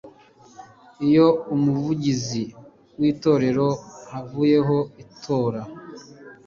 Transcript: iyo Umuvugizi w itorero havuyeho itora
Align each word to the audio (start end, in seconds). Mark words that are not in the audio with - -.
iyo 1.07 1.27
Umuvugizi 1.53 2.43
w 2.99 3.01
itorero 3.11 3.67
havuyeho 4.11 4.77
itora 5.03 5.61